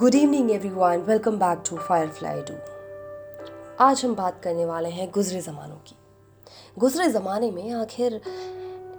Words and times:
Good 0.00 0.14
evening 0.14 0.50
everyone 0.50 0.98
welcome 0.98 1.38
back 1.38 1.62
to 1.70 1.76
Firefly 1.76 2.40
do 2.40 2.54
आज 3.84 4.04
हम 4.04 4.14
बात 4.14 4.40
करने 4.42 4.64
वाले 4.64 4.88
हैं 4.88 5.10
गुजरे 5.14 5.40
ज़मानों 5.40 5.76
की। 5.76 5.96
गुजरे 6.78 7.08
ज़माने 7.08 7.50
में 7.50 7.72
आखिर 7.72 8.20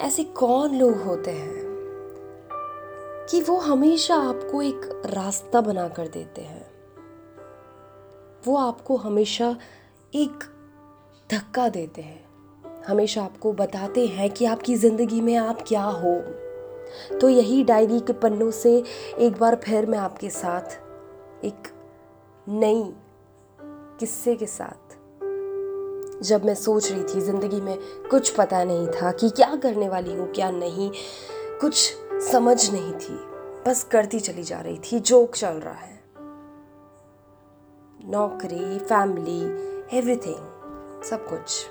ऐसे 0.01 0.23
कौन 0.23 0.75
लोग 0.75 0.95
होते 0.95 1.31
हैं 1.31 1.63
कि 3.31 3.41
वो 3.41 3.57
हमेशा 3.57 4.15
आपको 4.15 4.61
एक 4.61 5.01
रास्ता 5.05 5.61
बना 5.61 5.87
कर 5.87 6.07
देते 6.07 6.41
हैं? 6.41 6.67
वो 8.47 8.57
आपको 8.57 8.95
हमेशा 8.95 9.57
एक 10.15 10.43
धक्का 11.31 11.69
देते 11.69 12.01
हैं। 12.01 12.83
हमेशा 12.87 13.23
आपको 13.23 13.53
बताते 13.53 14.07
हैं 14.07 14.29
कि 14.29 14.45
आपकी 14.45 14.75
ज़िंदगी 14.75 15.21
में 15.21 15.35
आप 15.35 15.63
क्या 15.67 15.83
हो। 15.83 16.15
तो 17.21 17.29
यही 17.29 17.63
डायरी 17.63 17.99
के 17.99 18.13
पन्नों 18.13 18.51
से 18.51 18.83
एक 19.19 19.37
बार 19.39 19.55
फिर 19.55 19.85
मैं 19.85 19.99
आपके 19.99 20.29
साथ 20.29 20.88
एक 21.43 21.67
नई 22.47 22.83
किस्से 23.99 24.35
के 24.35 24.45
साथ। 24.45 24.95
जब 26.23 26.45
मैं 26.45 26.55
सोच 26.55 26.91
रही 26.91 27.03
थी 27.03 27.21
ज़िंदगी 27.21 27.61
में 27.61 27.77
कुछ 28.11 28.29
पता 28.35 28.63
नहीं 28.63 28.87
था 28.87 29.11
कि 29.11 29.29
क्या 29.29 29.55
करने 29.55 29.89
वाली 29.89 30.13
हूँ, 30.13 30.31
क्या 30.31 30.49
नहीं, 30.51 30.91
कुछ 31.61 31.95
समझ 32.31 32.71
नहीं 32.71 32.93
थी। 32.93 33.15
बस 33.67 33.83
करती 33.83 34.19
चली 34.19 34.43
जा 34.43 34.59
रही 34.61 34.77
थी, 34.77 34.99
जोक 34.99 35.35
चल 35.35 35.59
रहा 35.59 35.73
है। 35.73 35.99
नौकरी 38.05 38.79
फैमिली 38.79 39.41
एवरीथिंग 39.97 41.03
सब 41.03 41.25
कुछ 41.29 41.65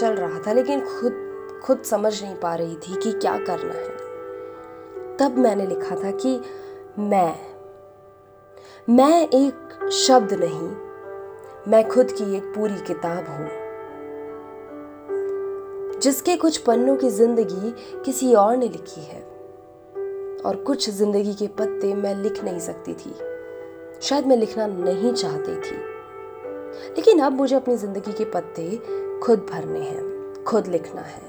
चल 0.00 0.14
रहा 0.14 0.42
था, 0.46 0.52
लेकिन 0.52 0.80
खुद 0.80 1.22
खुद 1.64 1.82
समझ 1.82 2.22
नहीं 2.22 2.34
पा 2.34 2.54
रही 2.54 2.76
थी 2.76 3.00
कि 3.02 3.12
क्या 3.12 3.36
करना 3.38 3.72
है। 3.72 5.16
तब 5.16 5.38
मैंने 5.38 5.66
लिखा 5.66 5.96
था 5.96 6.10
कि 6.10 6.40
मैं 6.98 7.53
मैं 8.88 9.28
एक 9.28 9.90
शब्द 9.96 10.32
नहीं, 10.32 10.70
मैं 11.68 11.86
खुद 11.88 12.10
की 12.10 12.36
एक 12.36 12.52
पूरी 12.54 12.80
किताब 12.86 13.28
हूँ, 13.28 13.48
जिसके 16.00 16.36
कुछ 16.36 16.56
पन्नों 16.58 16.96
की 16.96 17.10
ज़िंदगी 17.10 17.70
किसी 18.04 18.32
और 18.34 18.56
ने 18.56 18.68
लिखी 18.68 19.00
है, 19.00 19.20
और 20.46 20.56
कुछ 20.66 20.88
ज़िंदगी 20.90 21.34
के 21.34 21.46
पत्ते 21.58 21.94
मैं 21.94 22.14
लिख 22.14 22.42
नहीं 22.44 22.58
सकती 22.60 22.94
थी, 22.94 23.14
शायद 24.02 24.26
मैं 24.26 24.36
लिखना 24.36 24.66
नहीं 24.66 25.12
चाहती 25.12 25.54
थी। 25.60 25.76
लेकिन 26.96 27.20
अब 27.20 27.32
मुझे 27.32 27.56
अपनी 27.56 27.76
ज़िंदगी 27.76 28.12
के 28.12 28.24
पत्ते 28.24 28.70
खुद 29.22 29.46
भरने 29.50 29.80
हैं, 29.80 30.44
खुद 30.44 30.66
लिखना 30.66 31.00
है। 31.00 31.22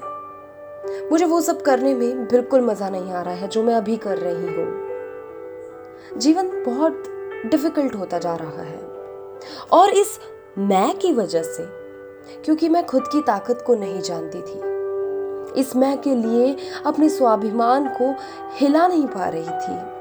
मुझे 1.10 1.24
वो 1.24 1.40
सब 1.40 1.62
करने 1.62 1.94
में 1.94 2.24
बिल्कुल 2.26 2.60
मज़ा 2.60 2.88
नहीं 2.88 3.12
आ 3.12 3.22
रहा 3.22 3.34
है 3.34 3.48
जो 3.48 3.62
मैं 3.62 3.74
अभी 3.74 3.96
कर 3.96 4.18
रही 4.18 4.54
हूँ। 4.56 6.18
जीवन 6.18 6.50
बहुत 6.64 7.02
डिफ़िकल्ट 7.48 7.94
होता 7.94 8.18
जा 8.18 8.34
रहा 8.34 8.62
है। 8.62 8.80
और 9.72 9.90
इस 9.90 10.18
मैं 10.58 10.98
की 10.98 11.12
वजह 11.12 11.42
से, 11.42 11.66
क्योंकि 12.44 12.68
मैं 12.68 12.84
खुद 12.86 13.02
की 13.02 13.22
ताकत 13.22 13.64
को 13.66 13.74
नहीं 13.74 14.00
जानती 14.00 14.38
थी, 14.38 15.60
इस 15.60 15.76
मैं 15.76 15.98
के 15.98 16.14
लिए 16.14 16.56
अपने 16.86 17.08
स्वाभिमान 17.08 17.88
को 17.88 18.14
हिला 18.52 18.86
नहीं 18.86 19.06
पा 19.06 19.28
रही 19.28 19.42
थी। 19.42 19.96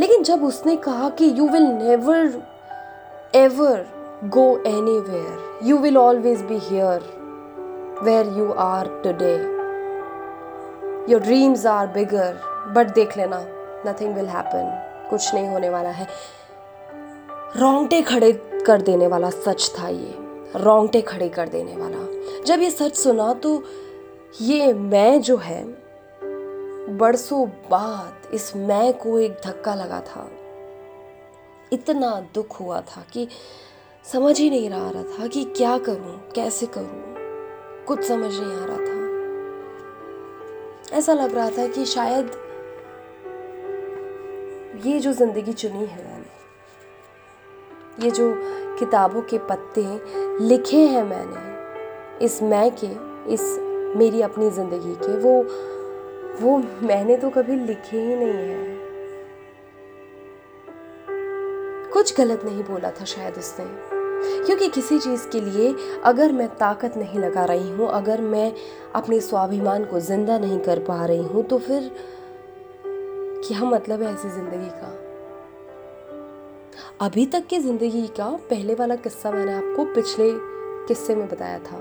लेकिन 0.00 0.22
जब 0.22 0.44
उसने 0.44 0.76
कहा 0.76 1.08
कि 1.08 1.32
you 1.38 1.48
will 1.48 1.62
never 1.62 2.42
ever 3.34 3.86
go 4.24 4.46
anywhere 5.00 5.58
you 5.62 5.78
will 5.78 5.98
always 5.98 6.42
be 6.42 6.58
here 6.58 7.00
where 8.02 8.26
you 8.26 8.52
are 8.52 8.88
today 9.04 9.34
your 11.12 11.20
dreams 11.20 11.66
are 11.66 11.86
bigger 11.86 12.40
but 12.76 12.94
देख 12.94 13.16
लेना 13.16 13.44
नथिंग 13.86 14.14
विल 14.14 14.26
हैपन 14.26 14.91
कुछ 15.12 15.34
नहीं 15.34 15.48
होने 15.48 15.68
वाला 15.68 15.90
है। 15.90 16.06
रोंगटे 17.56 18.02
खड़े 18.02 18.32
कर 18.66 18.82
देने 18.82 19.06
वाला 19.06 19.30
सच 19.30 19.72
था 19.78 19.88
ये। 19.88 20.14
रोंगटे 20.56 21.00
खड़े 21.02 21.28
कर 21.28 21.48
देने 21.48 21.76
वाला। 21.76 21.98
जब 22.42 22.62
ये 22.62 22.70
सच 22.70 22.96
सुना 22.96 23.34
तो 23.34 23.62
ये 24.40 24.72
मैं 24.72 25.20
जो 25.20 25.36
है, 25.36 25.64
बरसों 26.96 27.48
बाद 27.48 28.34
इस 28.34 28.56
मैं 28.56 28.92
को 28.92 29.18
एक 29.18 29.40
धक्का 29.46 29.74
लगा 29.74 30.00
था। 30.00 30.30
इतना 31.72 32.26
दुख 32.34 32.60
हुआ 32.60 32.80
था 32.80 33.04
कि 33.12 33.28
समझ 34.12 34.40
ही 34.40 34.50
नहीं 34.50 34.70
रहा 34.70 34.90
रहा 34.90 35.02
था 35.02 35.26
कि 35.26 35.44
क्या 35.44 35.78
करूँ, 35.78 36.30
कैसे 36.30 36.66
करूँ। 36.66 37.14
कुछ 37.84 38.02
समझ 38.02 38.34
नहीं 38.34 38.56
आ 38.56 38.64
रहा 38.64 38.76
था। 38.76 39.02
ऐसा 40.96 41.14
लग 41.14 41.34
रहा 41.34 41.50
था 41.50 41.66
कि 41.66 41.84
शायद 41.84 42.51
ये 44.74 44.98
जो 45.00 45.12
ज़िंदगी 45.12 45.52
चुनी 45.52 45.78
है 45.78 46.04
मैंने, 46.04 46.30
ये 48.04 48.10
जो 48.10 48.32
किताबों 48.78 49.22
के 49.22 49.38
पत्ते 49.48 49.82
लिखे 50.40 50.86
हैं 50.88 51.02
मैंने, 51.04 52.24
इस 52.24 52.42
मैं 52.42 52.70
के, 52.74 52.90
इस 53.34 53.42
मेरी 53.96 54.22
अपनी 54.22 54.50
ज़िंदगी 54.50 54.94
के, 55.02 55.16
वो 55.18 55.42
वो 56.40 56.56
मैंने 56.82 57.16
तो 57.16 57.30
कभी 57.30 57.56
लिखे 57.56 57.96
ही 57.98 58.14
नहीं 58.16 58.48
है। 58.48 58.80
कुछ 61.92 62.16
गलत 62.18 62.44
नहीं 62.44 62.62
बोला 62.64 62.90
था 62.90 63.04
शायद 63.04 63.34
उसने, 63.38 63.64
क्योंकि 64.46 64.68
किसी 64.68 64.98
चीज़ 64.98 65.28
के 65.28 65.40
लिए 65.40 65.74
अगर 66.04 66.32
मैं 66.32 66.48
ताकत 66.56 66.96
नहीं 66.96 67.20
लगा 67.20 67.44
रही 67.44 67.70
हूँ, 67.70 67.88
अगर 67.90 68.20
मैं 68.22 68.52
अपने 68.94 69.20
स्वाभिमान 69.20 69.84
को 69.84 70.00
ज़िंदा 70.00 70.38
नहीं 70.38 70.58
कर 70.60 70.78
पा 70.78 71.04
रही 71.04 71.22
हूँ 71.24 71.42
तो 71.44 71.58
फिर 71.58 71.90
क्या 73.44 73.64
मतलब 73.64 74.02
है 74.02 74.12
ऐसी 74.14 74.28
ज़िंदगी 74.28 74.68
का। 74.72 74.98
अभी 77.00 77.24
तक 77.26 77.46
की 77.46 77.58
ज़िंदगी 77.58 78.06
का 78.08 78.28
पहले 78.50 78.74
वाला 78.74 78.96
किस्सा 78.96 79.30
मैंने 79.30 79.52
आपको 79.52 79.84
पिछले 79.94 80.28
किस्से 80.88 81.14
में 81.14 81.26
बताया 81.28 81.58
था। 81.58 81.78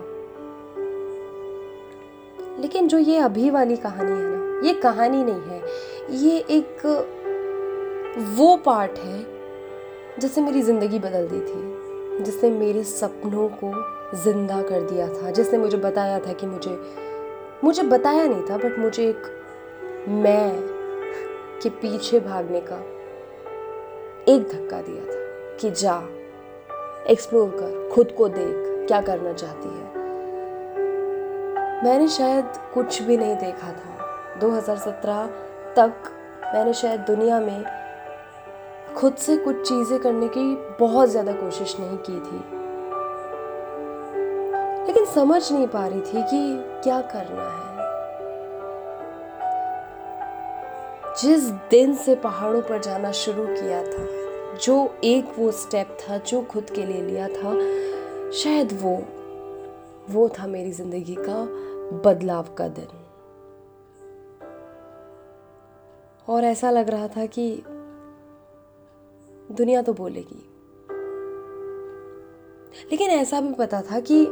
लेकिन 2.62 2.88
जो 2.88 2.98
ये 2.98 3.18
अभी 3.20 3.50
वाली 3.50 3.78
कहानी 3.78 4.12
है 4.12 4.30
ना, 4.30 4.68
ये 4.68 4.74
कहानी 4.74 5.24
नहीं 5.24 5.42
है, 5.42 5.62
ये 6.18 6.38
एक 6.50 6.86
वो 8.38 8.56
पार्ट 8.58 8.98
है 9.00 9.26
जिससे 10.20 10.42
मेरी 10.42 10.62
ज़िंदगी 10.62 11.00
बदल 11.00 11.28
दी 11.28 11.40
थी, 11.42 12.24
जिसने 12.24 12.50
मेरे 12.50 12.84
सपनों 12.84 13.48
को 13.64 13.72
ज़िंदा 14.18 14.62
कर 14.62 14.90
दिया 14.90 15.08
था, 15.10 15.32
जिसने 15.32 15.60
मुझे 15.60 15.78
बताया 15.78 16.20
था 16.20 16.34
कि 16.34 16.48
मुझे 16.48 16.80
मुझे 17.64 17.84
बताया 17.84 18.28
नहीं 18.28 18.44
था, 18.50 18.58
बट 18.58 18.80
मुझे 18.80 19.08
एक 19.10 20.08
मैं 20.10 20.71
के 21.64 21.70
पीछे 21.70 22.20
भागने 22.20 22.62
का 22.62 22.78
एक 24.34 24.42
धक्का 24.44 24.82
दिया 24.82 25.06
था 25.06 25.58
कि 25.58 25.72
जा 25.72 25.96
एक्सप्लोर 27.10 27.50
कर, 27.50 27.90
खुद 27.94 28.12
को 28.12 28.28
देख, 28.28 28.88
क्या 28.88 29.02
करना 29.02 29.34
चाहती 29.34 29.70
है। 29.70 29.90
मैंने 31.84 32.08
शायद 32.08 32.46
कुछ 32.74 33.02
भी 33.02 33.18
नहीं 33.18 33.36
देखा 33.36 33.72
था। 33.72 34.40
2017 34.40 35.28
तक 35.76 36.12
मैंने 36.54 36.74
शायद 36.74 37.00
दुनिया 37.00 37.40
में 37.40 37.64
खुद 38.98 39.16
से 39.16 39.38
कुछ 39.38 39.68
चीज़ें 39.68 40.00
करने 40.00 40.28
की 40.28 40.56
बहुत 40.80 41.10
ज़्यादा 41.10 41.32
कोशिश 41.32 41.76
नहीं 41.80 41.98
की 41.98 42.20
थी। 42.20 42.40
लेकिन 44.88 45.06
समझ 45.06 45.52
नहीं 45.52 45.68
पा 45.68 45.88
रही 45.88 46.02
थी 46.02 46.24
कि 46.24 46.64
क्या 46.84 47.02
करना 47.02 47.50
है। 47.50 47.81
जिस 51.22 51.44
दिन 51.44 51.96
से 51.96 52.16
पहाड़ों 52.16 52.62
पर 52.62 52.82
जाना 52.82 53.12
शुरू 53.12 53.46
किया 53.46 53.84
था, 53.84 54.06
जो 54.58 54.96
एक 55.04 55.34
वो 55.40 55.52
स्टेप 55.52 55.98
था 56.02 56.18
जो 56.18 56.42
खुद 56.42 56.64
के 56.64 56.86
लिए 56.86 57.02
लिया 57.02 57.28
था, 57.28 57.54
शायद 58.32 58.80
वो 58.82 59.04
वो 60.10 60.30
था 60.30 60.48
मेरी 60.48 60.72
ज़िंदगी 60.72 61.16
का 61.20 61.46
बदलाव 62.06 62.48
का 62.58 62.68
दिन। 62.68 62.88
और 66.28 66.44
ऐसा 66.44 66.72
लग 66.72 66.90
रहा 66.90 67.08
था 67.08 67.26
कि 67.26 67.64
दुनिया 69.52 69.82
तो 69.82 69.94
बोलेगी। 69.94 70.48
लेकिन 72.92 73.10
ऐसा 73.10 73.42
भी 73.42 73.54
पता 73.54 73.82
था 73.82 74.00
कि 74.00 74.26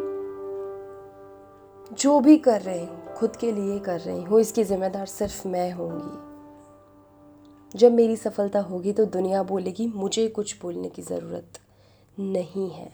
जो 1.95 2.19
भी 2.19 2.37
कर 2.37 2.61
रहे 2.61 2.85
हूँ, 2.85 3.13
खुद 3.13 3.35
के 3.35 3.51
लिए 3.51 3.79
कर 3.79 3.99
रही 3.99 4.23
हूँ, 4.23 4.39
इसकी 4.39 4.63
जिम्मेदार 4.63 5.05
सिर्फ़ 5.05 5.47
मैं 5.47 5.71
होंगी। 5.71 6.28
जब 7.75 7.91
मेरी 7.91 8.15
सफलता 8.15 8.59
होगी 8.59 8.93
तो 8.93 9.05
दुनिया 9.05 9.41
बोलेगी, 9.43 9.87
मुझे 9.87 10.27
कुछ 10.27 10.55
बोलने 10.61 10.89
की 10.89 11.01
ज़रूरत 11.01 11.59
नहीं 12.19 12.69
है। 12.69 12.87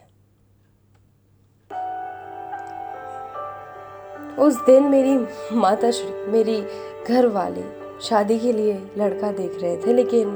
उस 4.40 4.56
दिन 4.66 4.84
मेरी 4.84 5.16
माता 5.58 5.92
श्री, 5.92 6.32
मेरी 6.32 6.62
घर 7.08 7.28
वाले 7.28 7.64
शादी 8.02 8.40
के 8.40 8.52
लिए 8.54 8.74
लड़का 8.98 9.32
देख 9.32 9.62
रहे 9.62 9.78
थे, 9.78 9.94
लेकिन 9.94 10.28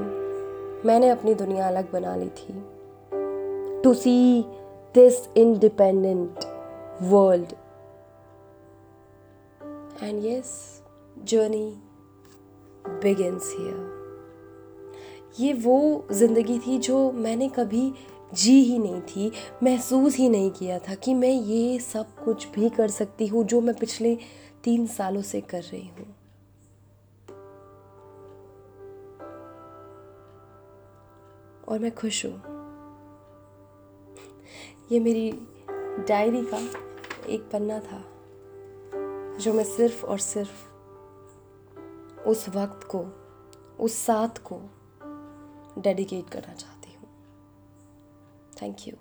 मैंने 0.85 1.09
अपनी 1.09 1.33
दुनिया 1.35 1.67
अलग 1.67 1.91
बना 1.91 2.15
ली 2.15 2.29
थी। 2.29 2.61
To 3.83 3.93
see 3.93 4.41
this 4.95 5.27
independent 5.37 6.45
world 7.03 7.53
and 10.03 10.25
yes 10.25 10.81
journey 11.23 11.67
begins 12.85 13.55
here 13.57 13.98
ये 15.39 15.53
वो 15.53 16.07
ज़िंदगी 16.11 16.59
थी 16.59 16.77
जो 16.77 17.11
मैंने 17.11 17.49
कभी 17.49 17.93
जी 18.33 18.63
ही 18.63 18.77
नहीं 18.79 19.01
थी, 19.01 19.31
महसूस 19.63 20.15
ही 20.15 20.29
नहीं 20.29 20.51
किया 20.51 20.79
था 20.79 20.95
कि 20.95 21.13
मैं 21.13 21.31
ये 21.31 21.79
सब 21.79 22.23
कुछ 22.23 22.47
भी 22.47 22.69
कर 22.69 22.87
सकती 22.87 23.27
हूँ 23.27 23.43
जो 23.43 23.61
मैं 23.61 23.75
पिछले 23.75 24.17
तीन 24.63 24.87
सालों 24.87 25.21
से 25.21 25.41
कर 25.41 25.61
रही 25.61 25.87
हूँ। 25.87 26.15
और 31.67 31.79
मैं 31.79 31.95
खुश 31.95 32.25
हूँ। 32.25 32.41
ये 34.91 34.99
मेरी 34.99 35.31
डायरी 36.07 36.41
का 36.53 36.59
एक 37.29 37.49
पन्ना 37.53 37.79
था 37.79 38.03
जो 39.37 39.53
मैं 39.53 39.63
सिर्फ़ 39.63 40.05
और 40.05 40.19
सिर्फ़ 40.19 40.67
उस 42.27 42.49
वक्त 42.49 42.87
को, 42.87 43.05
उस 43.79 43.93
साथ 43.93 44.37
को 44.37 44.61
डेडिकेट 45.81 46.29
करना 46.29 46.53
चाहती 46.53 46.93
हूँ। 46.93 47.07
Thank 48.61 48.87
you 48.87 48.93